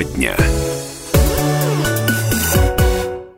[0.00, 0.36] Тема дня.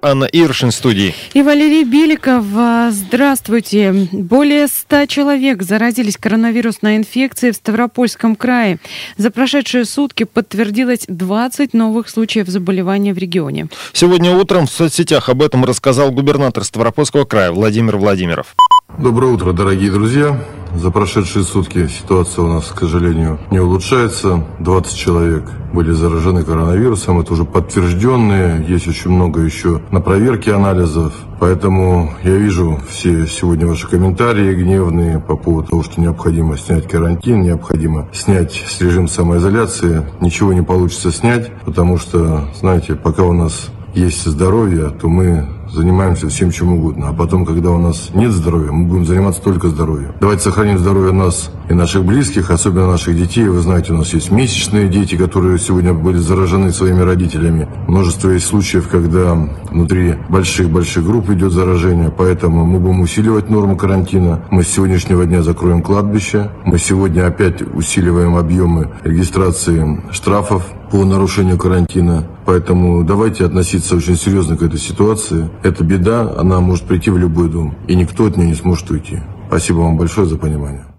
[0.04, 1.14] Анна Иршин студии.
[1.32, 2.44] И Валерий Беликов.
[2.90, 4.08] Здравствуйте.
[4.12, 8.78] Более 100 человек заразились коронавирусной инфекцией в Ставропольском крае.
[9.16, 13.68] За прошедшие сутки подтвердилось 20 новых случаев заболевания в регионе.
[13.92, 18.54] Сегодня утром в соцсетях об этом рассказал губернатор Ставропольского края Владимир Владимиров.
[18.98, 20.38] Доброе утро, дорогие друзья.
[20.74, 24.42] За прошедшие сутки ситуация у нас, к сожалению, не улучшается.
[24.60, 27.20] 20 человек были заражены коронавирусом.
[27.20, 28.64] Это уже подтвержденные.
[28.66, 31.12] Есть очень много еще на проверке анализов.
[31.38, 37.42] Поэтому я вижу все сегодня ваши комментарии гневные по поводу того, что необходимо снять карантин,
[37.42, 40.06] необходимо снять с режим самоизоляции.
[40.20, 46.28] Ничего не получится снять, потому что, знаете, пока у нас есть здоровье, то мы занимаемся
[46.28, 47.08] всем чем угодно.
[47.08, 50.12] А потом, когда у нас нет здоровья, мы будем заниматься только здоровьем.
[50.20, 53.48] Давайте сохраним здоровье нас и наших близких, особенно наших детей.
[53.48, 57.68] Вы знаете, у нас есть месячные дети, которые сегодня были заражены своими родителями.
[57.88, 59.34] Множество есть случаев, когда
[59.70, 64.44] внутри больших-больших групп идет заражение, поэтому мы будем усиливать норму карантина.
[64.50, 66.50] Мы с сегодняшнего дня закроем кладбище.
[66.64, 72.26] Мы сегодня опять усиливаем объемы регистрации штрафов по нарушению карантина.
[72.44, 75.48] Поэтому давайте относиться очень серьезно к этой ситуации.
[75.62, 79.20] Это беда, она может прийти в любой дом, и никто от нее не сможет уйти.
[79.48, 80.91] Спасибо вам большое за понимание.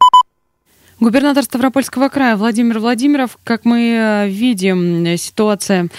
[1.04, 5.90] Губернатор Ставропольского края Владимир Владимиров, как мы э, видим, ситуация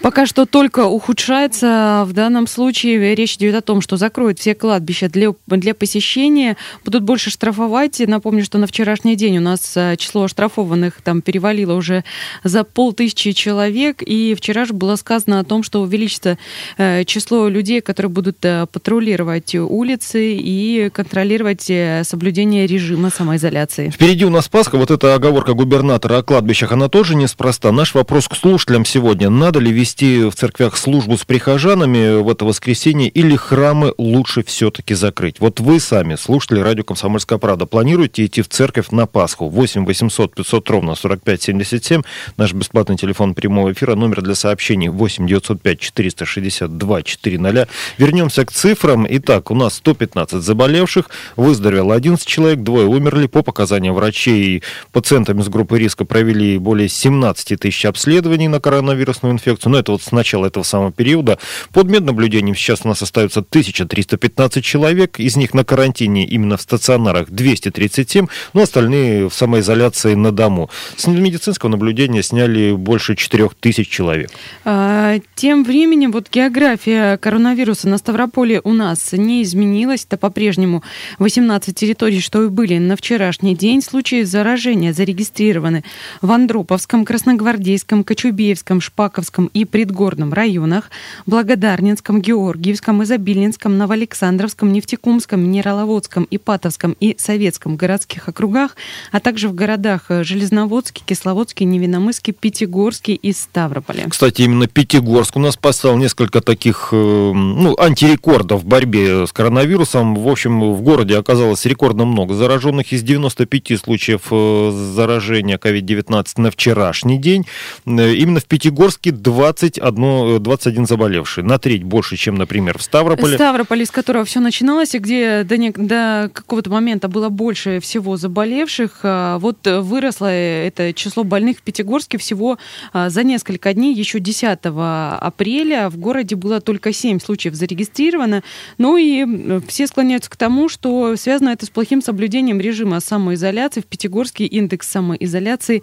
[0.00, 2.02] пока что только ухудшается.
[2.04, 7.04] В данном случае речь идет о том, что закроют все кладбища для, для посещения, будут
[7.04, 8.00] больше штрафовать.
[8.04, 12.02] Напомню, что на вчерашний день у нас э, число оштрафованных там перевалило уже
[12.42, 14.02] за полтысячи человек.
[14.04, 16.38] И вчера же было сказано о том, что увеличится
[16.76, 21.70] э, число людей, которые будут патрулировать улицы и контролировать
[22.02, 23.90] соблюдение режима самоизоляции.
[23.90, 27.72] Впереди у нас Пасха, вот эта оговорка губернатора о кладбищах, она тоже неспроста.
[27.72, 29.28] Наш вопрос к слушателям сегодня.
[29.28, 34.94] Надо ли вести в церквях службу с прихожанами в это воскресенье или храмы лучше все-таки
[34.94, 35.40] закрыть?
[35.40, 39.48] Вот вы сами, слушатели радио «Комсомольская правда», планируете идти в церковь на Пасху?
[39.48, 42.02] 8 800 500 ровно 45 77.
[42.36, 47.68] Наш бесплатный телефон прямого эфира, номер для сообщений 8 905 462 400.
[47.98, 49.04] Вернемся к цифрам.
[49.10, 55.40] Итак, у нас 115 заболевших, выздоровело 11 человек, двое умерли по показаниям врачей врачей пациентами
[55.42, 59.72] с группы риска провели более 17 тысяч обследований на коронавирусную инфекцию.
[59.72, 61.38] Но это вот с начала этого самого периода.
[61.72, 65.18] Под меднаблюдением сейчас у нас остается 1315 человек.
[65.18, 70.68] Из них на карантине именно в стационарах 237, но остальные в самоизоляции на дому.
[70.96, 74.30] С медицинского наблюдения сняли больше 4000 человек.
[74.64, 80.04] А, тем временем вот география коронавируса на Ставрополе у нас не изменилась.
[80.04, 80.82] Это по-прежнему
[81.18, 83.80] 18 территорий, что и были на вчерашний день.
[83.80, 85.84] Случаи случаи заражения зарегистрированы
[86.20, 90.90] в Андроповском, Красногвардейском, Кочубеевском, Шпаковском и Предгорном районах,
[91.26, 98.74] Благодарнинском, Георгиевском, Изобильнинском, Новоалександровском, Нефтекумском, Минераловодском, Ипатовском и Советском городских округах,
[99.12, 104.06] а также в городах Железноводске, Кисловодске, Невиномысске, Пятигорске и Ставрополе.
[104.08, 110.16] Кстати, именно Пятигорск у нас поставил несколько таких э, ну, антирекордов в борьбе с коронавирусом.
[110.16, 116.26] В общем, в городе оказалось рекордно много зараженных из 95 случаев случаев э, заражения COVID-19
[116.40, 117.46] на вчерашний день.
[117.84, 121.44] Э, именно в Пятигорске 21, 21 э, заболевший.
[121.44, 123.34] На треть больше, чем, например, в Ставрополе.
[123.34, 128.16] Ставрополе, с которого все начиналось, и где до, не, до какого-то момента было больше всего
[128.16, 129.00] заболевших.
[129.02, 132.58] Вот выросло это число больных в Пятигорске всего
[132.94, 133.94] за несколько дней.
[133.94, 138.42] Еще 10 апреля в городе было только 7 случаев зарегистрировано.
[138.78, 144.46] Ну и все склоняются к тому, что связано это с плохим соблюдением режима самоизоляции, Пятигорский
[144.46, 145.82] индекс самоизоляции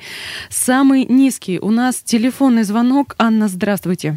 [0.49, 1.59] самый низкий.
[1.59, 3.15] У нас телефонный звонок.
[3.19, 4.15] Анна, здравствуйте.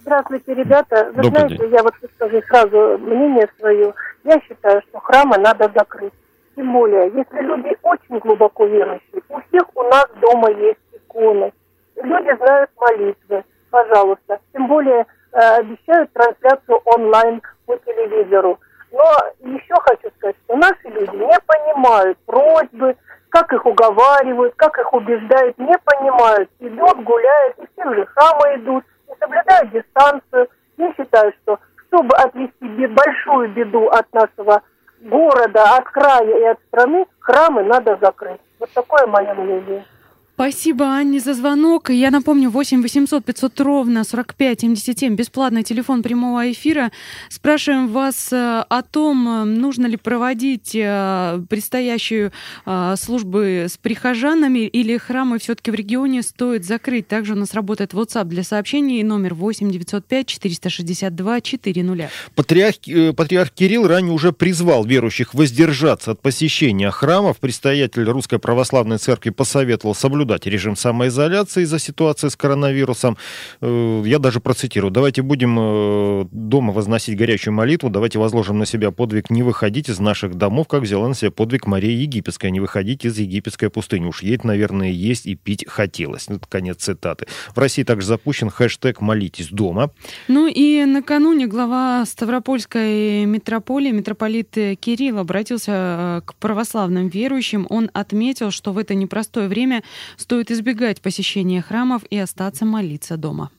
[0.00, 1.12] Здравствуйте, ребята.
[1.14, 1.72] Вы Добрый знаете, день.
[1.72, 3.94] я вот скажу сразу мнение свое.
[4.24, 6.12] Я считаю, что храмы надо закрыть.
[6.56, 11.52] Тем более, если люди очень глубоко верующие, у всех у нас дома есть иконы.
[11.96, 14.38] Люди знают молитвы, пожалуйста.
[14.52, 18.58] Тем более, э, обещают трансляцию онлайн по телевизору.
[18.94, 22.96] Но еще хочу сказать, что наши люди не понимают просьбы,
[23.28, 26.48] как их уговаривают, как их убеждают, не понимают.
[26.60, 30.48] Идут, гуляют, и все же храмы идут, не соблюдают дистанцию.
[30.76, 31.58] Я считаю, что
[31.88, 34.62] чтобы отвести большую беду от нашего
[35.00, 38.40] города, от края и от страны, храмы надо закрыть.
[38.60, 39.84] Вот такое мое мнение.
[40.34, 41.90] Спасибо, Анне, за звонок.
[41.90, 46.90] Я напомню, 8 800 500 ровно 45 77, бесплатный телефон прямого эфира.
[47.28, 52.32] Спрашиваем вас э, о том, нужно ли проводить э, предстоящую
[52.66, 57.06] э, службы с прихожанами или храмы все-таки в регионе стоит закрыть.
[57.06, 62.10] Также у нас работает WhatsApp для сообщений номер 8 905 462 400.
[62.34, 62.76] Патриарх,
[63.16, 67.38] патриарх Кирилл ранее уже призвал верующих воздержаться от посещения храмов.
[67.38, 73.16] Предстоятель Русской Православной Церкви посоветовал соблюдать соблюдать режим самоизоляции из-за ситуации с коронавирусом.
[73.60, 74.90] Э, я даже процитирую.
[74.90, 80.00] Давайте будем э, дома возносить горячую молитву, давайте возложим на себя подвиг не выходить из
[80.00, 84.06] наших домов, как взяла на себя подвиг Мария Египетская, не выходить из египетской пустыни.
[84.06, 86.28] Уж ей, наверное, есть и пить хотелось.
[86.28, 87.26] Это конец цитаты.
[87.54, 89.90] В России также запущен хэштег «Молитесь дома».
[90.28, 94.50] Ну и накануне глава Ставропольской митрополии, митрополит
[94.80, 97.66] Кирилл, обратился э, к православным верующим.
[97.68, 99.82] Он отметил, что в это непростое время
[100.16, 103.50] Стоит избегать посещения храмов и остаться молиться дома.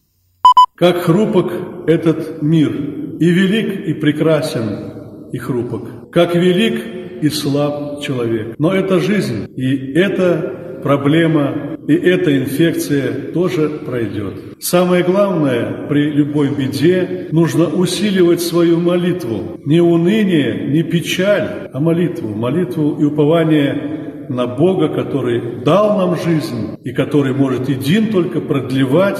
[0.76, 1.54] Как хрупок
[1.88, 2.72] этот мир,
[3.20, 6.12] и велик, и прекрасен, и хрупок.
[6.12, 8.56] Как велик и слаб человек.
[8.60, 14.56] Но это жизнь, и эта проблема, и эта инфекция тоже пройдет.
[14.60, 19.60] Самое главное, при любой беде нужно усиливать свою молитву.
[19.66, 22.36] Не уныние, не печаль, а молитву.
[22.36, 29.20] Молитву и упование на Бога, который дал нам жизнь и который может един только продлевать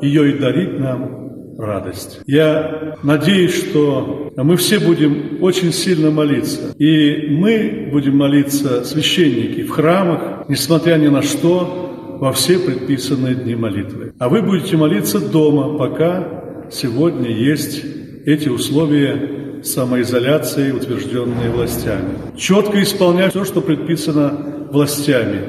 [0.00, 1.24] ее и дарить нам
[1.58, 2.20] радость.
[2.26, 6.74] Я надеюсь, что мы все будем очень сильно молиться.
[6.78, 13.54] И мы будем молиться, священники, в храмах, несмотря ни на что, во все предписанные дни
[13.54, 14.14] молитвы.
[14.18, 17.84] А вы будете молиться дома, пока сегодня есть
[18.24, 22.36] эти условия самоизоляции, утвержденные властями.
[22.36, 25.40] Четко исполнять все, что предписано властями,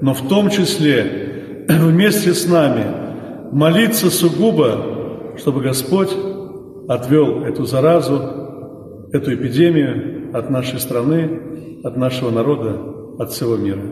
[0.00, 2.84] но в том числе вместе с нами
[3.52, 6.10] молиться сугубо, чтобы Господь
[6.88, 11.40] отвел эту заразу, эту эпидемию от нашей страны,
[11.82, 12.80] от нашего народа,
[13.18, 13.82] от всего мира.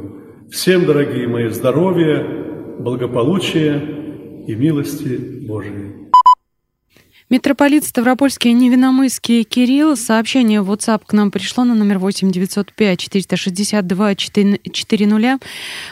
[0.50, 2.26] Всем, дорогие мои, здоровья,
[2.78, 3.80] благополучия
[4.46, 6.01] и милости Божией.
[7.32, 9.96] Митрополит Ставропольский Невиномысский Кирилл.
[9.96, 15.38] Сообщение в WhatsApp к нам пришло на номер 8 905 462 400.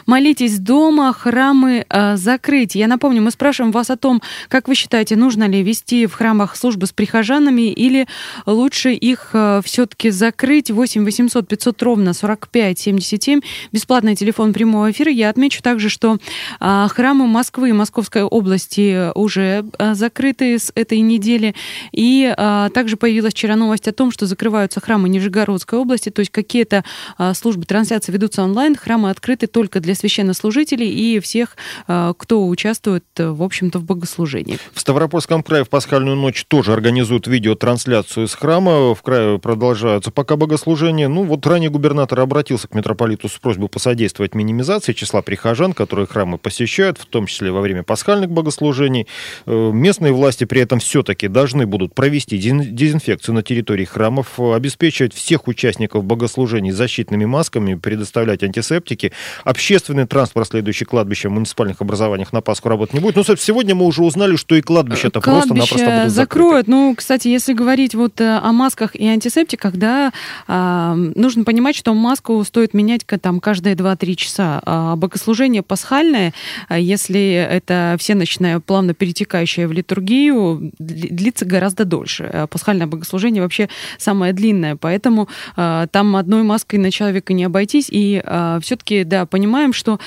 [0.05, 2.75] Молитесь дома, храмы э, закрыть.
[2.75, 6.55] Я напомню, мы спрашиваем вас о том, как вы считаете, нужно ли вести в храмах
[6.55, 8.05] службы с прихожанами или
[8.45, 10.69] лучше их э, все-таки закрыть.
[10.69, 13.41] 8 800 500 ровно 45 77.
[13.71, 15.11] Бесплатный телефон прямого эфира.
[15.11, 16.19] Я отмечу также, что
[16.59, 21.55] э, храмы Москвы и Московской области уже э, закрыты с этой недели недели.
[21.91, 26.31] И а, также появилась вчера новость о том, что закрываются храмы Нижегородской области, то есть
[26.31, 26.83] какие-то
[27.17, 31.55] а, службы трансляции ведутся онлайн, храмы открыты только для священнослужителей и всех,
[31.87, 34.57] а, кто участвует, в общем-то, в богослужении.
[34.73, 38.93] В Ставропольском крае в пасхальную ночь тоже организуют видеотрансляцию из храма.
[38.93, 41.07] В крае продолжаются пока богослужения.
[41.07, 46.37] Ну, вот ранее губернатор обратился к митрополиту с просьбой посодействовать минимизации числа прихожан, которые храмы
[46.37, 49.07] посещают, в том числе во время пасхальных богослужений.
[49.45, 55.13] Э, местные власти при этом все-таки все должны будут провести дезинфекцию на территории храмов, обеспечивать
[55.13, 59.11] всех участников богослужений защитными масками, предоставлять антисептики.
[59.43, 63.15] Общественный транспорт, следующий кладбище в муниципальных образованиях на Пасху работать не будет.
[63.15, 66.65] Ну, сегодня мы уже узнали, что и кладбище-то просто-напросто будут закроют.
[66.65, 66.71] Закрыты.
[66.71, 70.11] Ну, кстати, если говорить вот э, о масках и антисептиках, да,
[70.47, 74.61] а, нужно понимать, что маску стоит менять там каждые 2-3 часа.
[74.65, 76.33] А богослужение пасхальное,
[76.67, 80.71] а если это всеночное, плавно перетекающее в литургию,
[81.09, 82.29] длится гораздо дольше.
[82.31, 87.87] Э, пасхальное богослужение вообще самое длинное, поэтому э, там одной маской на человека не обойтись.
[87.89, 89.99] И э, все-таки, да, понимаем, что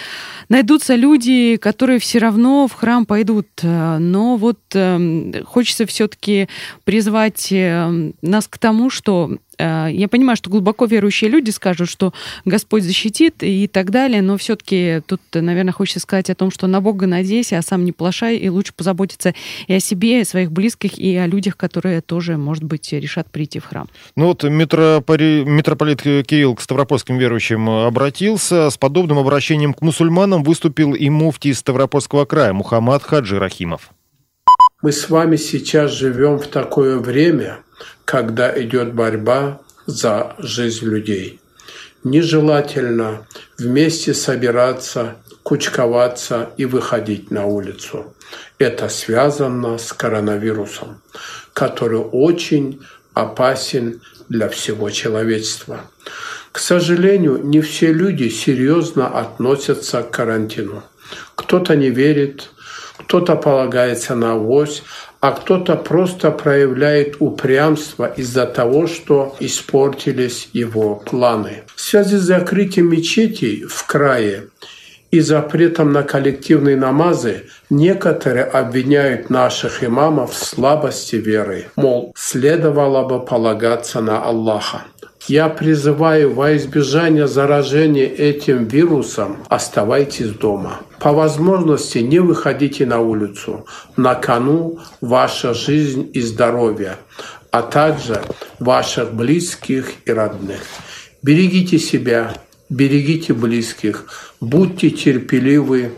[0.48, 3.48] найдутся люди, которые все равно в храм пойдут.
[3.62, 6.48] Э, но вот э, хочется все-таки
[6.84, 12.12] призвать э, нас к тому, что я понимаю, что глубоко верующие люди скажут, что
[12.44, 16.80] Господь защитит и так далее, но все-таки тут, наверное, хочется сказать о том, что на
[16.80, 19.34] Бога надейся, а сам не плашай, и лучше позаботиться
[19.66, 23.30] и о себе, и о своих близких, и о людях, которые тоже, может быть, решат
[23.30, 23.88] прийти в храм.
[24.16, 28.70] Ну вот митрополит, митрополит Кирилл к ставропольским верующим обратился.
[28.70, 33.90] С подобным обращением к мусульманам выступил и муфтий Ставропольского края Мухаммад Хаджи Рахимов.
[34.84, 37.60] Мы с вами сейчас живем в такое время,
[38.04, 41.40] когда идет борьба за жизнь людей.
[42.04, 43.26] Нежелательно
[43.56, 48.14] вместе собираться, кучковаться и выходить на улицу.
[48.58, 51.00] Это связано с коронавирусом,
[51.54, 52.82] который очень
[53.14, 55.80] опасен для всего человечества.
[56.52, 60.82] К сожалению, не все люди серьезно относятся к карантину.
[61.36, 62.50] Кто-то не верит,
[63.06, 64.82] кто-то полагается на авось,
[65.20, 71.62] а кто-то просто проявляет упрямство из-за того, что испортились его планы.
[71.74, 74.44] В связи с закрытием мечетей в крае
[75.10, 81.66] и запретом на коллективные намазы некоторые обвиняют наших имамов в слабости веры.
[81.76, 84.82] Мол, следовало бы полагаться на Аллаха.
[85.26, 90.82] Я призываю во избежание заражения этим вирусом оставайтесь дома.
[91.00, 93.64] По возможности не выходите на улицу.
[93.96, 96.96] На кону ваша жизнь и здоровье,
[97.50, 98.20] а также
[98.58, 100.60] ваших близких и родных.
[101.22, 102.34] Берегите себя,
[102.68, 104.04] берегите близких,
[104.42, 105.92] будьте терпеливы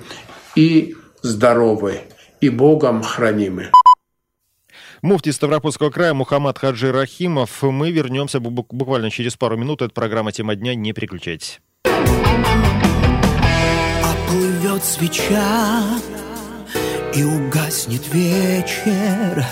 [0.55, 2.03] и здоровы,
[2.41, 3.71] и Богом хранимы.
[5.03, 7.63] Муфти Ставропольского края Мухаммад Хаджи Рахимов.
[7.63, 9.83] Мы вернемся буквально через пару минут.
[9.83, 10.75] Это программа «Тема дня».
[10.75, 11.61] Не переключайтесь.
[14.03, 15.83] Оплывет свеча
[17.15, 19.45] и угаснет вечер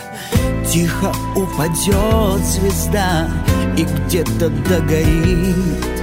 [0.71, 3.31] Тихо упадет звезда
[3.79, 5.95] и где-то догорит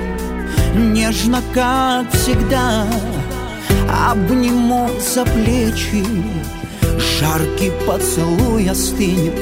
[0.76, 2.88] Нежно, как всегда,
[4.10, 6.06] обниму за плечи
[7.00, 9.34] Жаркий поцелуй остынет,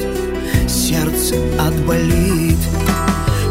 [0.68, 2.58] сердце отболит.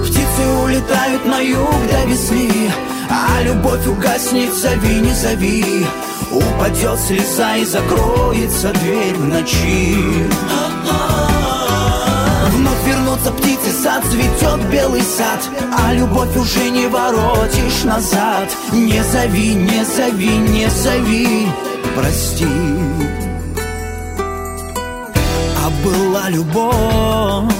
[0.04, 2.72] Птицы улетают на юг до весны,
[3.10, 5.86] а любовь угаснет, зови, не зови.
[6.32, 9.98] Упадет слеза и закроется дверь в ночи.
[12.54, 18.48] Вновь вернутся птицы, сад цветет белый сад, а любовь уже не воротишь назад.
[18.72, 21.48] Не зови, не зови, не зови,
[21.96, 22.46] прости
[26.30, 27.54] любовь,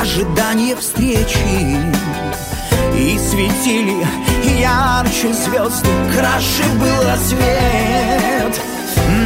[0.00, 1.76] ожидание встречи.
[2.96, 4.06] И светили
[4.58, 8.60] ярче звезды, краше был рассвет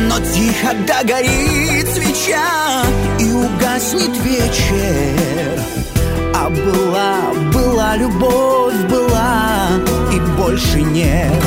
[0.08, 2.84] Но тихо догорит свеча
[3.18, 5.60] и угаснет вечер.
[6.34, 9.70] А была, была любовь, была
[10.12, 11.42] и больше нет.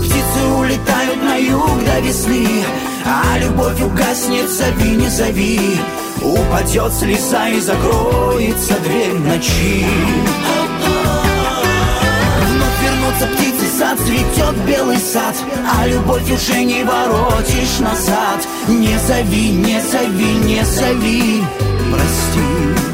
[0.00, 2.64] Птицы улетают на юг до весны
[3.06, 5.78] а любовь угаснет, зови, не зови
[6.24, 9.86] Упадет с леса и закроется дверь ночи.
[12.48, 15.36] Вновь вернутся птицы, сад цветет белый сад
[15.78, 18.46] А любовь уже не воротишь назад.
[18.68, 21.44] Не зови, не зови, не зови
[21.92, 22.84] Прости.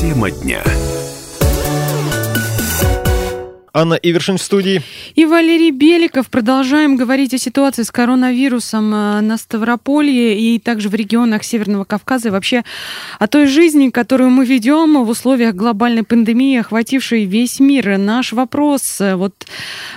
[0.00, 0.62] Тема дня.
[3.76, 4.80] Анна Ивершин в студии.
[5.16, 6.30] И Валерий Беликов.
[6.30, 12.28] Продолжаем говорить о ситуации с коронавирусом э, на Ставрополье и также в регионах Северного Кавказа
[12.28, 12.64] и вообще
[13.18, 17.98] о той жизни, которую мы ведем в условиях глобальной пандемии, охватившей весь мир.
[17.98, 19.34] Наш вопрос э, вот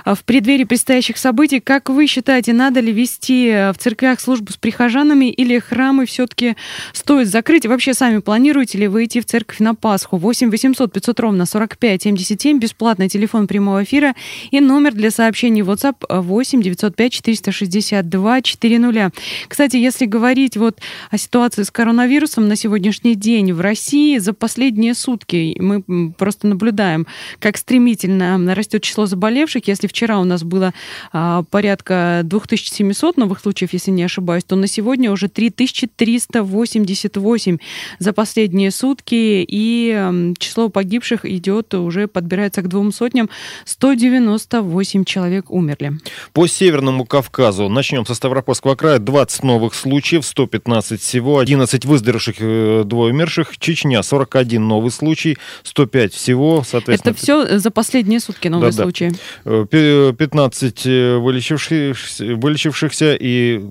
[0.03, 4.57] э, в преддверии предстоящих событий, как вы считаете, надо ли вести в церквях службу с
[4.57, 6.57] прихожанами или храмы все-таки
[6.91, 7.63] стоит закрыть?
[7.63, 10.17] И вообще сами планируете ли вы идти в церковь на Пасху?
[10.17, 14.15] 8 800 500 ровно 45 77, бесплатный телефон прямого прямого эфира
[14.51, 19.11] и номер для сообщений WhatsApp 8 905 462 400.
[19.47, 20.79] Кстати, если говорить вот
[21.11, 27.07] о ситуации с коронавирусом на сегодняшний день в России за последние сутки мы просто наблюдаем,
[27.39, 29.67] как стремительно растет число заболевших.
[29.67, 30.73] Если вчера у нас было
[31.11, 37.57] а, порядка 2700 новых случаев, если не ошибаюсь, то на сегодня уже 3388
[37.99, 43.29] за последние сутки, и число погибших идет уже подбирается к двум сотням.
[43.65, 45.93] 198 человек умерли.
[46.33, 48.99] По Северному Кавказу начнем со Ставропольского края.
[48.99, 53.57] 20 новых случаев, 115 всего, 11 выздоровевших, э, двое умерших.
[53.57, 56.63] Чечня 41 новый случай, 105 всего.
[56.67, 59.11] Соответственно, Это все за последние сутки новые да, случаи.
[59.45, 59.65] Да.
[59.65, 60.85] 15
[61.19, 63.61] вылечившихся, вылечившихся и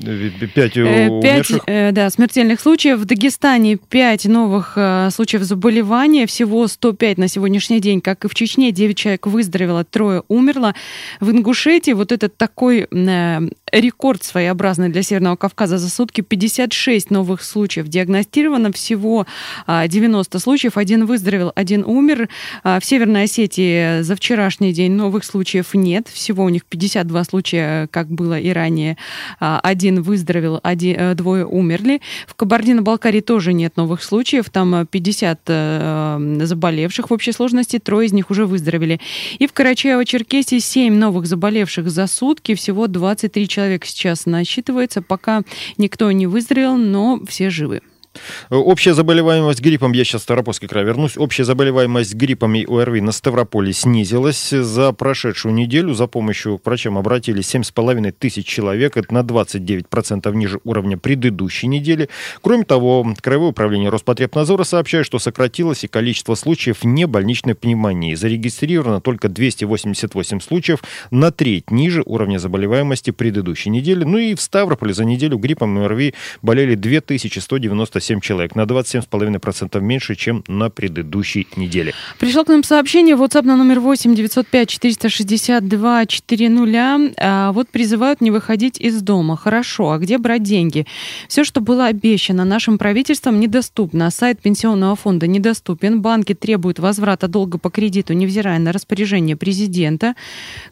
[0.00, 1.64] 5 умерших.
[1.64, 2.98] 5, да, смертельных случаев.
[2.98, 6.26] В Дагестане 5 новых э, случаев заболевания.
[6.26, 8.00] Всего 105 на сегодняшний день.
[8.00, 10.74] Как и в Чечне, 9 человек выздоровело, трое умерло.
[11.20, 13.40] В Ингушетии вот этот такой э,
[13.72, 16.20] рекорд своеобразный для Северного Кавказа за сутки.
[16.20, 18.72] 56 новых случаев диагностировано.
[18.72, 19.26] Всего
[19.66, 20.76] 90 а, случаев.
[20.76, 22.28] Один выздоровел, один умер.
[22.62, 26.08] А, в Северной Осетии за вчерашний день новых случаев нет.
[26.08, 28.96] Всего у них 52 случая, как было и ранее.
[29.40, 32.00] А, один выздоровел, один, э, двое умерли.
[32.26, 34.50] В Кабардино-Балкарии тоже нет новых случаев.
[34.50, 37.78] Там 50 э, заболевших в общей сложности.
[37.78, 39.00] Трое из них уже выздоровели.
[39.38, 42.54] И в Карачаево-Черкесии 7 новых заболевших за сутки.
[42.54, 45.02] Всего 23 человека человек сейчас насчитывается.
[45.02, 45.42] Пока
[45.78, 47.80] никто не выздоровел, но все живы.
[48.50, 53.12] Общая заболеваемость гриппом, я сейчас в Ставропольский край вернусь, общая заболеваемость гриппом и ОРВИ на
[53.12, 54.50] Ставрополе снизилась.
[54.50, 58.96] За прошедшую неделю за помощью к врачам обратились 7,5 тысяч человек.
[58.96, 62.08] Это на 29% ниже уровня предыдущей недели.
[62.40, 68.14] Кроме того, Краевое управление Роспотребнадзора сообщает, что сократилось и количество случаев небольничной пневмонии.
[68.14, 74.04] Зарегистрировано только 288 случаев, на треть ниже уровня заболеваемости предыдущей недели.
[74.04, 80.14] Ну и в Ставрополе за неделю гриппом и ОРВИ болели 2197 человек, на 27,5% меньше,
[80.14, 81.92] чем на предыдущей неделе.
[82.18, 87.14] Пришло к нам сообщение в WhatsApp на номер 8 905 462 400.
[87.18, 89.36] А, вот призывают не выходить из дома.
[89.36, 90.86] Хорошо, а где брать деньги?
[91.28, 94.10] Все, что было обещано нашим правительством, недоступно.
[94.10, 96.00] Сайт пенсионного фонда недоступен.
[96.00, 100.14] Банки требуют возврата долга по кредиту, невзирая на распоряжение президента.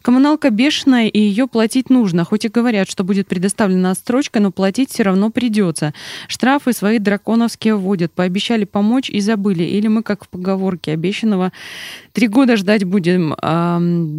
[0.01, 2.23] Коммуналка бешеная, и ее платить нужно.
[2.23, 5.93] Хоть и говорят, что будет предоставлена отстрочка, но платить все равно придется.
[6.27, 8.11] Штрафы свои драконовские вводят.
[8.13, 9.63] Пообещали помочь и забыли.
[9.63, 11.51] Или мы, как в поговорке, обещанного
[12.13, 13.35] три года ждать будем.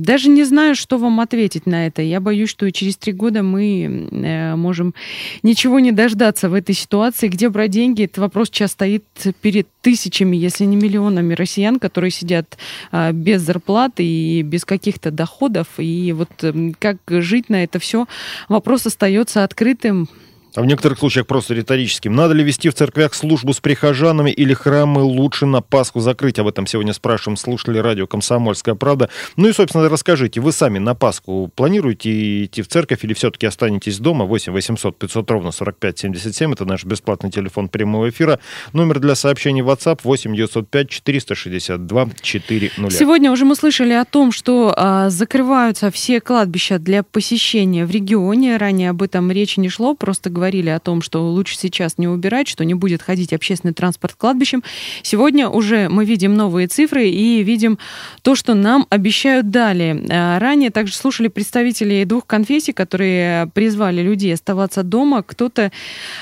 [0.02, 2.02] Даже не знаю, что вам ответить на это.
[2.02, 4.94] Я боюсь, что через три года мы э, можем
[5.42, 7.28] ничего не дождаться в этой ситуации.
[7.28, 8.04] Где брать деньги?
[8.04, 9.04] Этот вопрос сейчас стоит
[9.40, 12.58] перед тысячами, если не миллионами россиян, которые сидят
[12.90, 15.66] а, без зарплаты и без каких-то доходов.
[15.78, 16.30] И вот
[16.78, 18.06] как жить на это все,
[18.48, 20.08] вопрос остается открытым
[20.54, 22.14] а в некоторых случаях просто риторическим.
[22.14, 26.38] Надо ли вести в церквях службу с прихожанами или храмы лучше на Пасху закрыть?
[26.38, 29.10] Об этом сегодня спрашиваем слушатели радио «Комсомольская правда».
[29.36, 33.98] Ну и, собственно, расскажите, вы сами на Пасху планируете идти в церковь или все-таки останетесь
[33.98, 34.24] дома?
[34.24, 36.52] 8 800 500 ровно 45 77.
[36.52, 38.40] Это наш бесплатный телефон прямого эфира.
[38.72, 42.90] Номер для сообщений WhatsApp 8 905 462 400.
[42.90, 48.56] Сегодня уже мы слышали о том, что а, закрываются все кладбища для посещения в регионе.
[48.56, 52.46] Ранее об этом речи не шло, просто говорили о том, что лучше сейчас не убирать,
[52.46, 54.62] что не будет ходить общественный транспорт к кладбищам.
[55.02, 57.78] Сегодня уже мы видим новые цифры и видим
[58.22, 60.00] то, что нам обещают далее.
[60.10, 65.24] А, ранее также слушали представителей двух конфессий, которые призвали людей оставаться дома.
[65.24, 65.72] Кто-то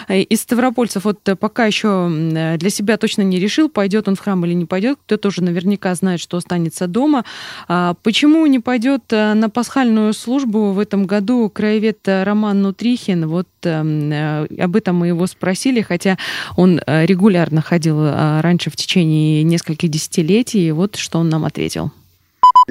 [0.09, 2.09] э, из ставропольцев вот пока еще
[2.57, 4.99] для себя точно не решил, пойдет он в храм или не пойдет.
[5.05, 7.27] Кто-то уже наверняка знает, что останется дома.
[7.69, 13.27] А, почему не пойдет э, на пасхальную службу в этом году краевед Роман Нутрихин?
[13.29, 16.19] Вот эм, Э, об этом мы его спросили, хотя
[16.57, 20.69] он э, регулярно ходил э, раньше в течение нескольких десятилетий.
[20.69, 21.93] И вот что он нам ответил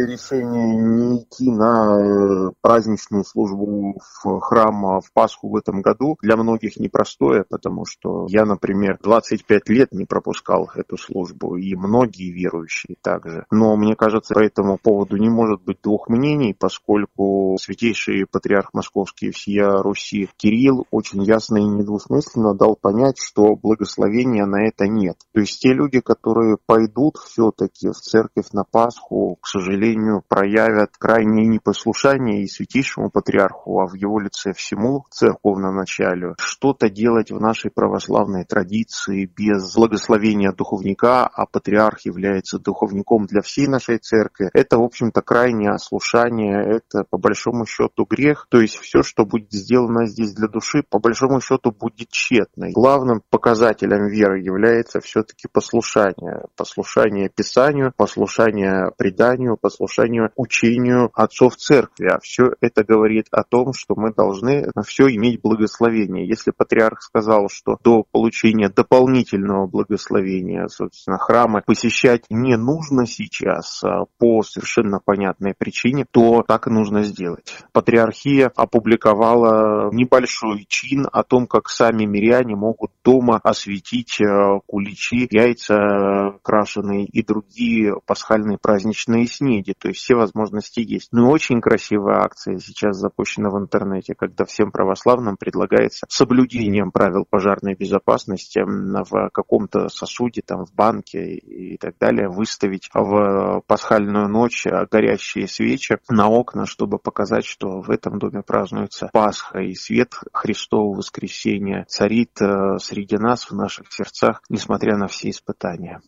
[0.04, 6.36] решение не идти на э, праздничную службу в храм в Пасху в этом году для
[6.36, 12.98] многих непростое, потому что я, например, 25 лет не пропускал эту службу, и многие верующие
[13.02, 13.46] также.
[13.52, 19.32] Но мне кажется, по этому поводу не может быть двух мнений, поскольку святейший патриарх Московский
[19.32, 25.18] всея Руси Кирилл очень ясно и недвусмысленно дал понять, что благословения на это нет.
[25.34, 30.92] То есть те люди, которые пойдут все-таки в церковь на Пасху, к сожалению, сожалению, проявят
[30.98, 37.40] крайнее непослушание и святейшему патриарху, а в его лице всему церковному началу, что-то делать в
[37.40, 44.78] нашей православной традиции без благословения духовника, а патриарх является духовником для всей нашей церкви, это,
[44.78, 48.48] в общем-то, крайнее ослушание, это, по большому счету, грех.
[48.50, 52.72] То есть все, что будет сделано здесь для души, по большому счету, будет тщетно.
[52.72, 56.46] Главным показателем веры является все-таки послушание.
[56.56, 62.08] Послушание Писанию, послушание преданию, послушание послушанию учению отцов церкви.
[62.08, 66.28] А все это говорит о том, что мы должны на все иметь благословение.
[66.28, 74.06] Если патриарх сказал, что до получения дополнительного благословения, собственно, храмы посещать не нужно сейчас а
[74.18, 77.54] по совершенно понятной причине, то так и нужно сделать.
[77.74, 86.40] Патриархия опубликовала небольшой чин о том, как сами миряне могут дома осветить э, куличи, яйца
[86.44, 91.10] крашеные и другие пасхальные праздничные снеди виде, то есть все возможности есть.
[91.12, 97.26] Ну и очень красивая акция сейчас запущена в интернете, когда всем православным предлагается соблюдением правил
[97.30, 104.66] пожарной безопасности в каком-то сосуде, там в банке и так далее, выставить в пасхальную ночь
[104.92, 110.98] горящие свечи на окна, чтобы показать, что в этом доме празднуется Пасха и свет Христового
[110.98, 116.02] воскресения царит э, среди нас в наших сердцах, несмотря на все испытания.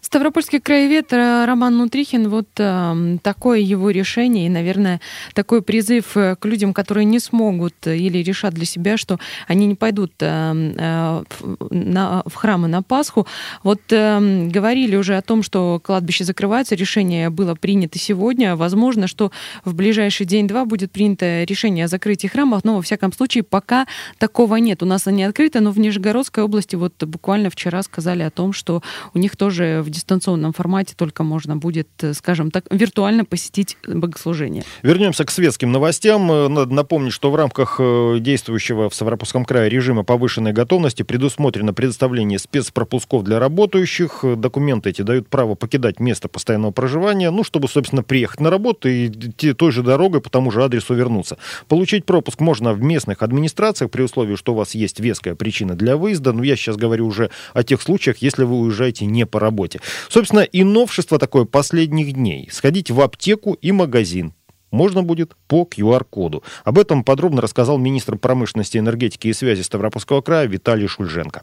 [0.00, 5.00] Ставропольский краевед Роман Нутрихин, вот э, такое его решение и, наверное,
[5.34, 9.66] такой призыв э, к людям, которые не смогут э, или решат для себя, что они
[9.66, 11.24] не пойдут э, э,
[11.70, 13.26] на, в храмы на Пасху.
[13.62, 18.56] Вот э, говорили уже о том, что кладбище закрывается, решение было принято сегодня.
[18.56, 19.30] Возможно, что
[19.64, 23.86] в ближайший день-два будет принято решение о закрытии храмов, но во всяком случае пока
[24.18, 24.82] такого нет.
[24.82, 28.82] У нас они открыты, но в Нижегородской области вот буквально вчера сказали о том, что
[29.14, 34.64] у них тоже в дистанционном формате только можно будет, э, скажем так, виртуально посетить богослужение.
[34.82, 36.30] Вернемся к светским новостям.
[36.30, 41.72] Э, надо напомнить, что в рамках э, действующего в Ставропольском крае режима повышенной готовности предусмотрено
[41.72, 44.24] предоставление спецпропусков для работающих.
[44.36, 49.06] Документы эти дают право покидать место постоянного проживания, ну, чтобы, собственно, приехать на работу и
[49.06, 51.38] идти той же дорогой по тому же адресу вернуться.
[51.68, 55.96] Получить пропуск можно в местных администрациях при условии, что у вас есть веская причина для
[55.96, 56.32] выезда.
[56.32, 59.71] Но я сейчас говорю уже о тех случаях, если вы уезжаете не по работе.
[60.08, 62.48] Собственно, и новшество такое последних дней.
[62.50, 64.34] Сходить в аптеку и магазин
[64.70, 66.42] можно будет по QR-коду.
[66.64, 71.42] Об этом подробно рассказал министр промышленности, энергетики и связи Ставропольского края Виталий Шульженко.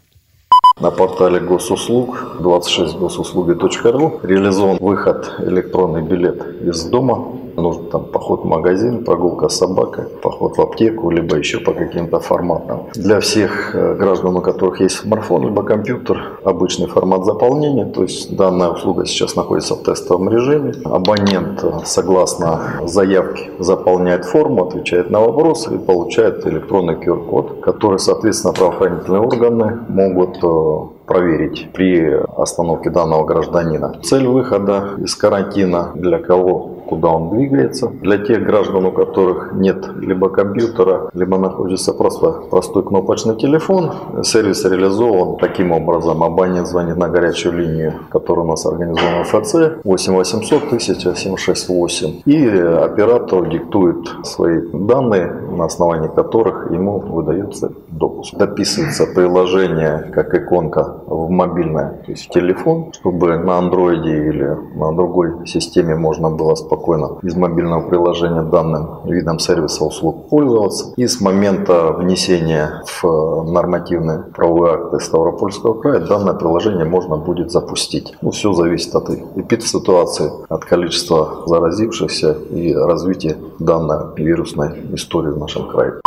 [0.79, 9.03] На портале госуслуг 26госуслуги.ру реализован выход электронный билет из дома нужен там поход в магазин,
[9.03, 12.87] прогулка с собакой, поход в аптеку, либо еще по каким-то форматам.
[12.95, 18.35] Для всех э, граждан, у которых есть смартфон, либо компьютер, обычный формат заполнения, то есть
[18.35, 20.73] данная услуга сейчас находится в тестовом режиме.
[20.85, 28.53] Абонент, э, согласно заявке, заполняет форму, отвечает на вопросы и получает электронный QR-код, который, соответственно,
[28.53, 33.99] правоохранительные органы могут э, проверить при остановке данного гражданина.
[34.03, 37.87] Цель выхода из карантина для кого куда он двигается.
[38.01, 43.91] Для тех граждан, у которых нет либо компьютера, либо находится просто простой кнопочный телефон,
[44.23, 46.23] сервис реализован таким образом.
[46.23, 53.47] Абонент звонит на горячую линию, которая у нас организована ФЦ 8 800 1768 и оператор
[53.47, 58.35] диктует свои данные, на основании которых ему выдается допуск.
[58.35, 64.91] Дописывается приложение, как иконка в мобильное, то есть в телефон, чтобы на андроиде или на
[64.95, 66.78] другой системе можно было спокойно
[67.21, 70.93] из мобильного приложения данным видом сервиса услуг пользоваться.
[70.95, 78.15] И с момента внесения в нормативные правовые акты Ставропольского края данное приложение можно будет запустить.
[78.21, 85.67] Ну, все зависит от эпид-ситуации, от количества заразившихся и развития данной вирусной истории в нашем
[85.67, 85.99] крае.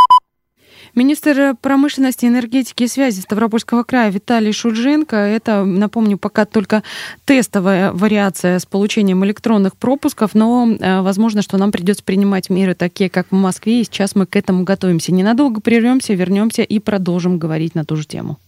[0.94, 5.16] Министр промышленности, энергетики и связи Ставропольского края Виталий Шульженко.
[5.16, 6.83] Это, напомню, пока только
[7.24, 13.09] тестовая вариация с получением электронных пропусков, но э, возможно, что нам придется принимать меры такие,
[13.09, 15.12] как в Москве, и сейчас мы к этому готовимся.
[15.12, 18.38] Ненадолго прервемся, вернемся и продолжим говорить на ту же тему.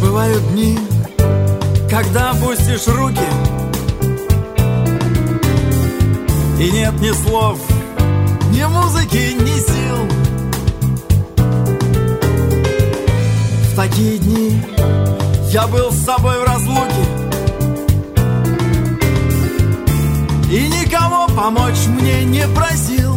[0.00, 0.78] Бывают дни,
[1.90, 3.18] когда опустишь руки,
[6.60, 7.58] и нет ни слов,
[8.52, 9.73] ни музыки, ни
[13.76, 14.62] Такие дни.
[15.50, 17.04] Я был с собой в разлуке.
[20.48, 23.13] И никого помочь мне не просил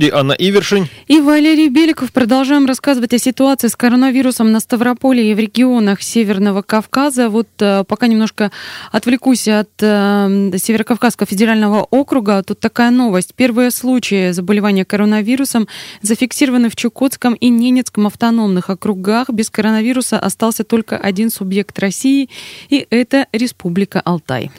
[0.00, 0.88] студии Анна Ивершин.
[1.08, 2.10] И Валерий Беликов.
[2.10, 7.28] Продолжаем рассказывать о ситуации с коронавирусом на Ставрополе и в регионах Северного Кавказа.
[7.28, 8.50] Вот э, пока немножко
[8.92, 12.42] отвлекусь от э, Северокавказского федерального округа.
[12.42, 13.34] Тут такая новость.
[13.34, 15.68] Первые случаи заболевания коронавирусом
[16.00, 19.28] зафиксированы в Чукотском и Ненецком автономных округах.
[19.28, 22.30] Без коронавируса остался только один субъект России,
[22.70, 24.50] и это Республика Алтай.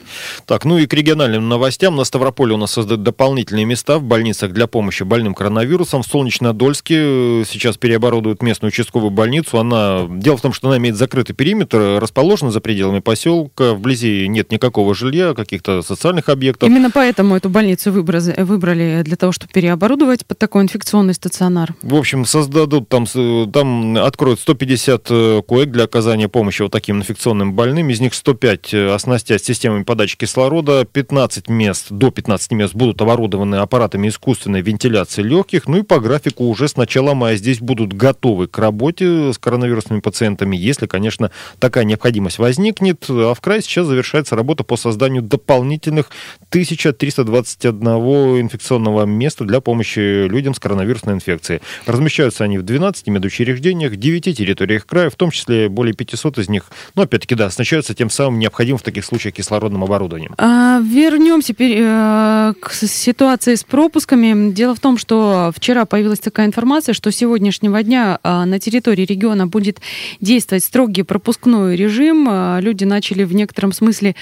[0.46, 1.96] Так, ну и к региональным новостям.
[1.96, 6.04] На Ставрополе у нас создают дополнительные места в больницах для помощи больным больным коронавирусом.
[6.04, 9.58] В Солнечнодольске сейчас переоборудуют местную участковую больницу.
[9.60, 10.08] Она...
[10.10, 13.74] Дело в том, что она имеет закрытый периметр, расположена за пределами поселка.
[13.74, 16.70] Вблизи нет никакого жилья, каких-то социальных объектов.
[16.70, 21.74] Именно поэтому эту больницу выбрали для того, чтобы переоборудовать под такой инфекционный стационар.
[21.82, 23.06] В общем, создадут там,
[23.52, 27.90] там откроют 150 э, коек для оказания помощи вот таким инфекционным больным.
[27.90, 33.56] Из них 105 э, оснастят системами подачи кислорода, 15 мест, до 15 мест будут оборудованы
[33.56, 35.68] аппаратами искусственной вентиляции легких.
[35.68, 40.00] Ну и по графику уже с начала мая здесь будут готовы к работе с коронавирусными
[40.00, 43.06] пациентами, если, конечно, такая необходимость возникнет.
[43.10, 46.10] А в крае сейчас завершается работа по созданию дополнительных
[46.50, 51.62] 1321 инфекционного места для помощи людям с коронавирусной инфекцией.
[51.86, 56.66] Размещаются они в 12 медучреждениях, 9 территориях края, в том числе более 500 из них,
[56.96, 60.34] ну, опять-таки, да, оснащаются тем самым необходимым в таких случаях кислородным оборудованием.
[60.38, 64.52] А, вернемся э, к ситуации с пропусками.
[64.52, 65.11] Дело в том, что
[65.56, 69.80] вчера появилась такая информация, что с сегодняшнего дня а, на территории региона будет
[70.20, 72.28] действовать строгий пропускной режим.
[72.30, 74.16] А, люди начали в некотором смысле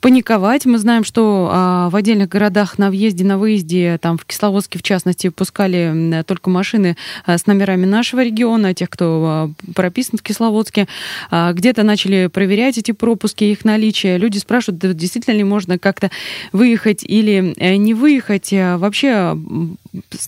[0.00, 0.66] паниковать.
[0.66, 4.82] Мы знаем, что а, в отдельных городах на въезде, на выезде, там в Кисловодске в
[4.82, 10.88] частности, пускали только машины с номерами нашего региона, тех, кто прописан в Кисловодске.
[11.30, 14.18] Где-то начали проверять эти пропуски, их наличие.
[14.18, 16.10] Люди спрашивают, действительно ли можно как-то
[16.52, 18.52] выехать или э, не выехать.
[18.52, 19.36] Вообще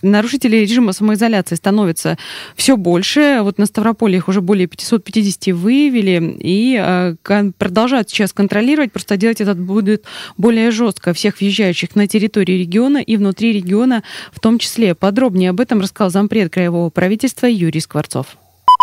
[0.02, 2.18] нарушителей режима самоизоляции становится
[2.56, 3.38] все больше.
[3.42, 7.14] Вот на Ставрополе их уже более 550 выявили и э,
[7.58, 8.92] продолжают сейчас контролировать.
[8.92, 10.04] Просто делать это будет
[10.36, 14.02] более жестко всех въезжающих на территории региона и внутри региона
[14.32, 14.94] в том числе.
[14.94, 18.36] Подробнее об этом рассказал зампред краевого правительства Юрий Скворцов.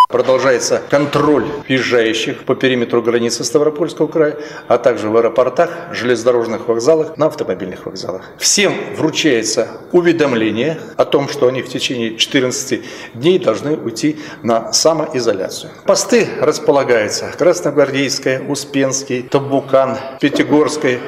[0.07, 4.37] Продолжается контроль въезжающих по периметру границы Ставропольского края,
[4.67, 8.21] а также в аэропортах, железнодорожных вокзалах, на автомобильных вокзалах.
[8.37, 12.81] Всем вручается уведомление о том, что они в течение 14
[13.15, 15.71] дней должны уйти на самоизоляцию.
[15.85, 20.99] Посты располагаются Красногвардейская, Успенский, Табукан, Пятигорская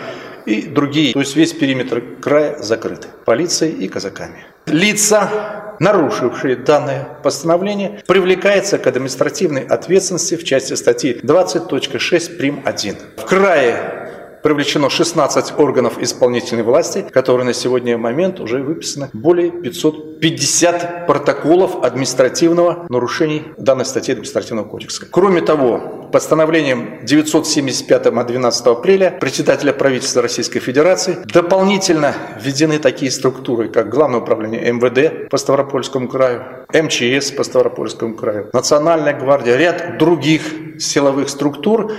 [0.48, 1.14] и другие.
[1.14, 4.46] То есть весь периметр края закрыт полицией и казаками.
[4.66, 12.62] Лица нарушившие данное постановление, привлекается к административной ответственности в части статьи 20.6 прим.
[12.66, 12.96] 1.
[13.18, 14.17] В крае
[14.48, 22.86] привлечено 16 органов исполнительной власти, которые на сегодня момент уже выписано более 550 протоколов административного
[22.88, 25.06] нарушений данной статьи административного кодекса.
[25.12, 33.68] Кроме того, постановлением 975 от 12 апреля председателя правительства Российской Федерации дополнительно введены такие структуры,
[33.68, 40.44] как Главное управление МВД по Ставропольскому краю, МЧС по Ставропольскому краю, Национальная гвардия, ряд других
[40.80, 41.92] силовых структур,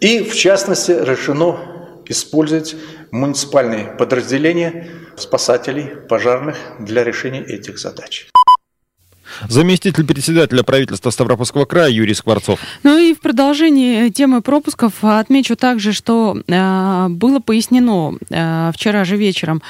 [0.00, 1.58] и, в частности, решено
[2.10, 2.76] использовать
[3.12, 8.28] муниципальные подразделения спасателей, пожарных для решения этих задач.
[9.48, 12.60] Заместитель председателя правительства Ставропольского края Юрий Скворцов.
[12.82, 19.16] Ну и в продолжении темы пропусков отмечу также, что э, было пояснено э, вчера же
[19.16, 19.62] вечером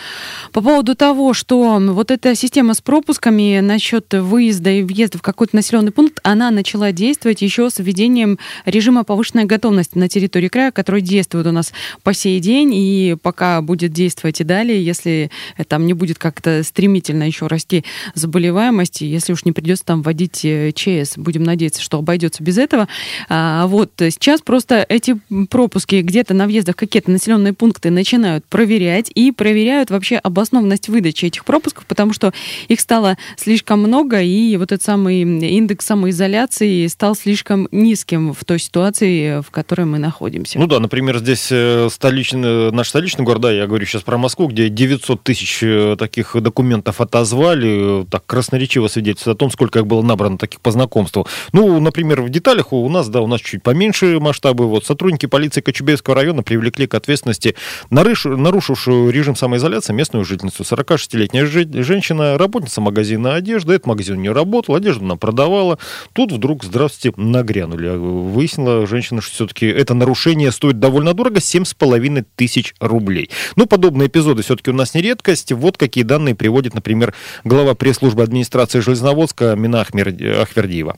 [0.52, 5.56] по поводу того, что вот эта система с пропусками насчет выезда и въезда в какой-то
[5.56, 11.00] населенный пункт, она начала действовать еще с введением режима повышенной готовности на территории края, который
[11.00, 15.30] действует у нас по сей день и пока будет действовать и далее, если
[15.68, 20.72] там не будет как-то стремительно еще расти заболеваемость, если уж не придется там вводить э,
[20.72, 21.16] ЧС.
[21.16, 22.88] Будем надеяться, что обойдется без этого.
[23.28, 25.18] А, вот сейчас просто эти
[25.50, 31.44] пропуски где-то на въездах какие-то населенные пункты начинают проверять и проверяют вообще обоснованность выдачи этих
[31.44, 32.32] пропусков, потому что
[32.68, 38.58] их стало слишком много, и вот этот самый индекс самоизоляции стал слишком низким в той
[38.58, 40.58] ситуации, в которой мы находимся.
[40.58, 44.48] Ну да, например, здесь э, столичный, наш столичный город, да, я говорю сейчас про Москву,
[44.48, 50.02] где 900 тысяч э, таких документов отозвали, так красноречиво свидетельствует о том, сколько их было
[50.02, 51.26] набрано таких по знакомству.
[51.52, 54.66] Ну, например, в деталях у нас, да, у нас чуть поменьше масштабы.
[54.66, 57.56] Вот сотрудники полиции Кочубейского района привлекли к ответственности
[57.90, 60.62] нарушившую режим самоизоляции местную жительницу.
[60.62, 63.74] 46-летняя женщина, работница магазина одежды.
[63.74, 65.78] Этот магазин не работал, одежду она продавала.
[66.12, 67.88] Тут вдруг, здравствуйте, нагрянули.
[67.96, 73.30] Выяснила женщина, что все-таки это нарушение стоит довольно дорого, 7,5 тысяч рублей.
[73.56, 75.52] Ну, подобные эпизоды все-таки у нас не редкость.
[75.52, 80.96] Вот какие данные приводит, например, глава пресс-службы администрации Железноводска Железноводска Мина Ахвердиева.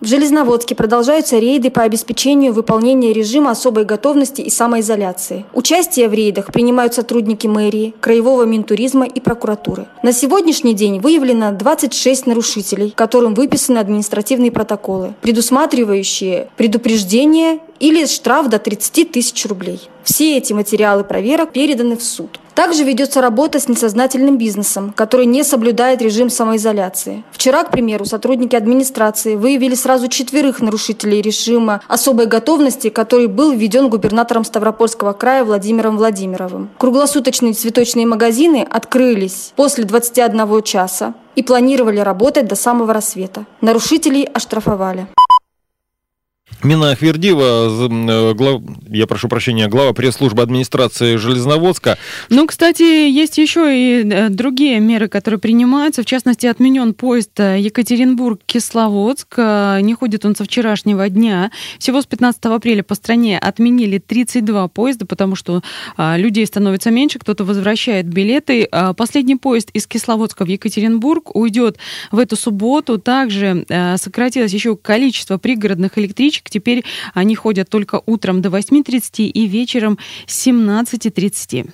[0.00, 5.46] В Железноводске продолжаются рейды по обеспечению выполнения режима особой готовности и самоизоляции.
[5.54, 9.86] Участие в рейдах принимают сотрудники мэрии, краевого Минтуризма и прокуратуры.
[10.02, 18.58] На сегодняшний день выявлено 26 нарушителей, которым выписаны административные протоколы, предусматривающие предупреждение или штраф до
[18.58, 19.88] 30 тысяч рублей.
[20.04, 22.38] Все эти материалы проверок переданы в суд.
[22.54, 27.24] Также ведется работа с несознательным бизнесом, который не соблюдает режим самоизоляции.
[27.32, 33.88] Вчера, к примеру, сотрудники администрации выявили сразу четверых нарушителей режима особой готовности, который был введен
[33.88, 36.70] губернатором Ставропольского края Владимиром Владимировым.
[36.78, 43.46] Круглосуточные цветочные магазины открылись после 21 часа и планировали работать до самого рассвета.
[43.60, 45.08] Нарушителей оштрафовали.
[46.62, 48.62] Мина Ахвердиева, э, глав...
[48.88, 51.98] я прошу прощения, глава пресс-службы администрации Железноводска.
[52.30, 56.02] Ну, кстати, есть еще и э, другие меры, которые принимаются.
[56.02, 59.36] В частности, отменен поезд э, Екатеринбург-Кисловодск.
[59.82, 61.50] Не ходит он со вчерашнего дня.
[61.78, 65.62] Всего с 15 апреля по стране отменили 32 поезда, потому что
[65.98, 68.68] людей становится меньше, кто-то возвращает билеты.
[68.96, 71.78] Последний поезд из Кисловодска в Екатеринбург уйдет
[72.10, 72.98] в эту субботу.
[72.98, 73.64] Также
[73.96, 80.46] сократилось еще количество пригородных электричек Теперь они ходят только утром до 8.30 и вечером с
[80.46, 81.68] 17.30.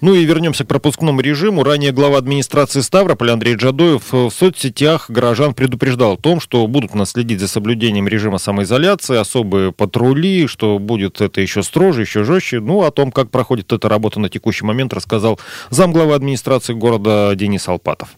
[0.00, 1.62] Ну и вернемся к пропускному режиму.
[1.62, 7.10] Ранее глава администрации Ставрополя Андрей Джадоев в соцсетях горожан предупреждал о том, что будут нас
[7.10, 12.60] следить за соблюдением режима самоизоляции, особые патрули, что будет это еще строже, еще жестче.
[12.60, 17.68] Ну, о том, как проходит эта работа на текущий момент, рассказал замглавы администрации города Денис
[17.68, 18.16] Алпатов.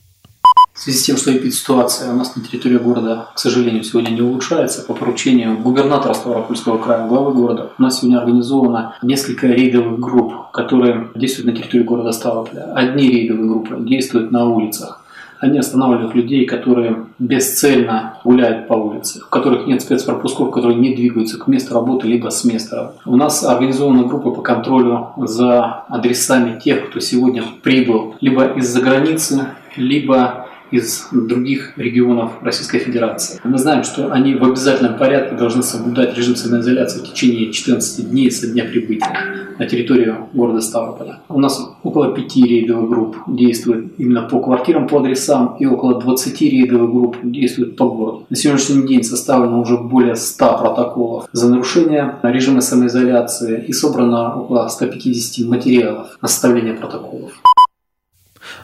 [0.75, 4.23] В связи с тем, что эпидситуация у нас на территории города, к сожалению, сегодня не
[4.23, 10.51] улучшается, по поручению губернатора Ставропольского края, главы города, у нас сегодня организовано несколько рейдовых групп,
[10.51, 12.73] которые действуют на территории города Ставрополя.
[12.75, 15.01] Одни рейдовые группы действуют на улицах.
[15.39, 21.39] Они останавливают людей, которые бесцельно гуляют по улице, у которых нет спецпропусков, которые не двигаются
[21.39, 22.95] к месту работы, либо с места.
[23.07, 29.47] У нас организована группа по контролю за адресами тех, кто сегодня прибыл либо из-за границы,
[29.77, 30.44] либо
[30.75, 33.41] из других регионов Российской Федерации.
[33.45, 38.31] Мы знаем, что они в обязательном порядке должны соблюдать режим самоизоляции в течение 14 дней
[38.31, 41.21] со дня прибытия на территорию города Ставрополя.
[41.29, 46.41] У нас около пяти рейдовых групп действует именно по квартирам, по адресам, и около 20
[46.41, 48.27] рейдовых групп действует по городу.
[48.29, 54.67] На сегодняшний день составлено уже более 100 протоколов за нарушение режима самоизоляции и собрано около
[54.67, 57.31] 150 материалов на составление протоколов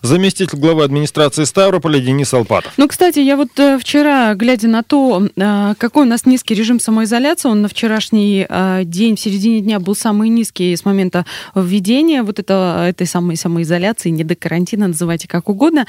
[0.02, 2.72] заместитель главы администрации Ставрополя Денис Алпатов.
[2.76, 6.80] Ну, кстати, я вот э, вчера, глядя на то, э, какой у нас низкий режим
[6.80, 12.22] самоизоляции, он на вчерашний э, день, в середине дня был самый низкий с момента введения
[12.22, 15.86] вот это, этой самой самоизоляции, не до карантина, называйте как угодно.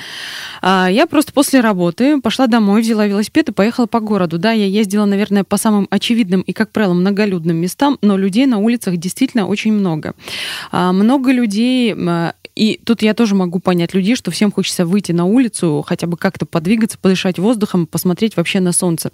[0.62, 4.38] А, я просто после работы пошла домой, взяла велосипед и поехала по городу.
[4.38, 8.58] Да, я ездила, наверное, по самым очевидным и, как правило, многолюдным местам, но людей на
[8.58, 10.14] улицах действительно очень много.
[10.72, 11.94] А, много людей
[12.56, 16.18] и тут я тоже могу понять людей, что всем хочется выйти на улицу, хотя бы
[16.18, 19.12] как-то подвигаться, подышать воздухом, посмотреть вообще на солнце.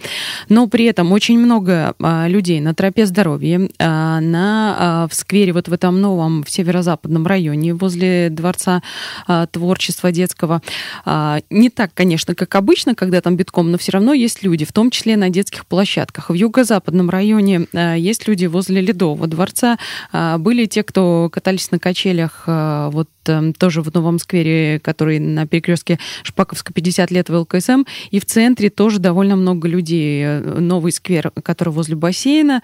[0.50, 5.54] Но при этом очень много а, людей на тропе здоровья, а, на, а, в сквере,
[5.54, 8.82] вот в этом новом в северо-западном районе, возле Дворца
[9.28, 10.62] а, творчества детского.
[11.06, 14.73] А, не так, конечно, как обычно, когда там битком, но все равно есть люди, в
[14.73, 16.30] том числе на детских площадках.
[16.30, 19.78] В юго-западном районе а, есть люди возле Ледового дворца.
[20.12, 23.10] А, были те, кто катались на качелях а, вот
[23.57, 27.83] тоже в новом сквере, который на перекрестке Шпаковска 50 лет в ЛКСМ.
[28.11, 30.23] И в центре тоже довольно много людей.
[30.25, 32.61] Э, новый сквер, который возле бассейна.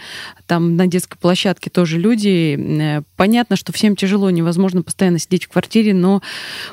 [0.47, 2.57] Там на детской площадке тоже люди.
[2.59, 6.21] Э, понятно, что всем тяжело, невозможно постоянно сидеть в квартире, но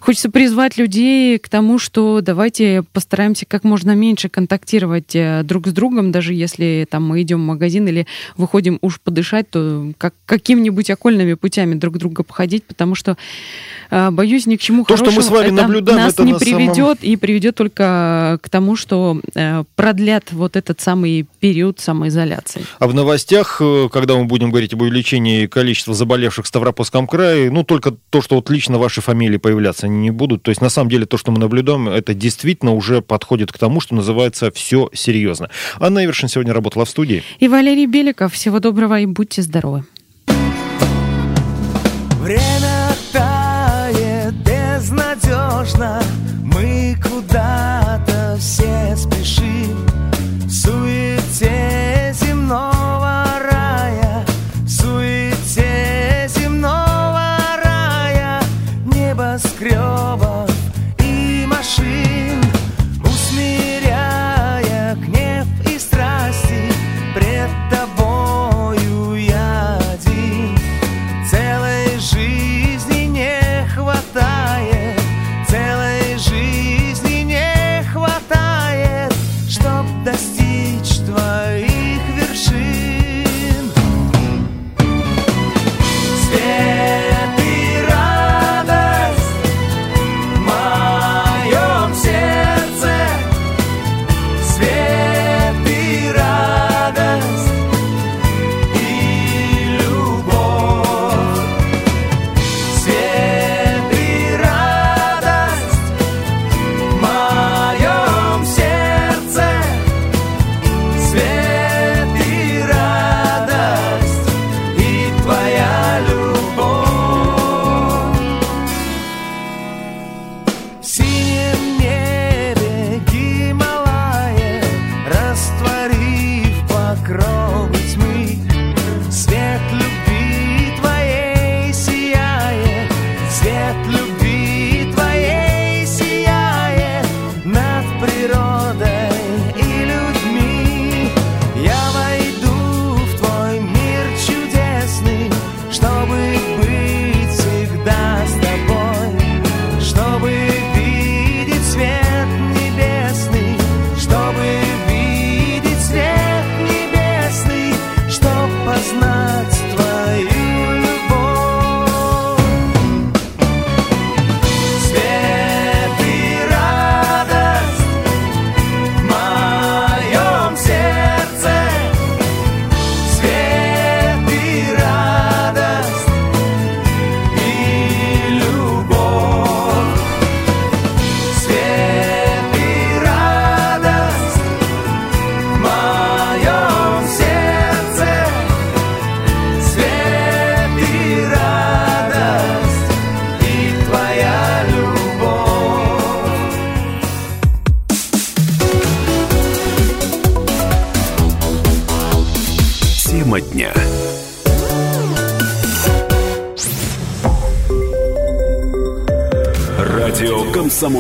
[0.01, 5.73] хочется призвать людей к тому, что давайте постараемся как можно меньше контактировать э, друг с
[5.73, 10.91] другом, даже если там мы идем в магазин или выходим уж подышать, то как, какими-нибудь
[10.91, 13.17] окольными путями друг друга походить, потому что Э,
[13.91, 16.33] боюсь, ни к чему То, хорошему что мы с вами это наблюдаем, нас это не
[16.33, 17.13] на приведет самом...
[17.13, 22.63] и приведет только к тому, что э, продлят вот этот самый период самоизоляции.
[22.79, 27.51] А в новостях, э, когда мы будем говорить об увеличении количества заболевших в Ставропольском крае,
[27.51, 30.43] ну, только то, что вот лично ваши фамилии появляться не будут.
[30.43, 33.81] То есть, на самом деле, то, что мы наблюдаем, это действительно уже подходит к тому,
[33.81, 35.51] что называется «все серьезно».
[35.79, 37.23] Анна Ивершин сегодня работала в студии.
[37.39, 38.33] И Валерий Беликов.
[38.33, 39.85] Всего доброго и будьте здоровы.
[42.21, 42.80] Время
[45.71, 46.03] безнадежно
[46.45, 49.50] Мы куда-то все спешим